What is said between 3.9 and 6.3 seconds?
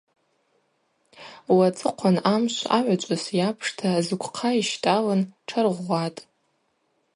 зквхъа йщтӏалын тшаргъвгъватӏ.